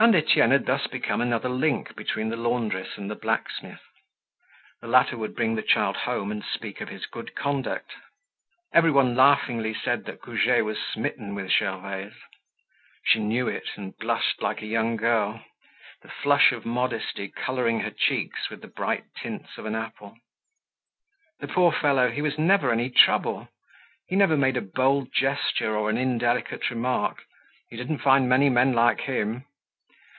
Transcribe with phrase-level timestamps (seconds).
[0.00, 3.80] And Etienne had thus become another link between the laundress and the blacksmith.
[4.82, 7.92] The latter would bring the child home and speak of his good conduct.
[8.74, 12.12] Everyone laughingly said that Goujet was smitten with Gervaise.
[13.04, 15.42] She knew it, and blushed like a young girl,
[16.02, 20.18] the flush of modesty coloring her cheeks with the bright tints of an apple.
[21.38, 23.48] The poor fellow, he was never any trouble!
[24.08, 27.22] He never made a bold gesture or an indelicate remark.
[27.70, 29.44] You didn't find many men like him.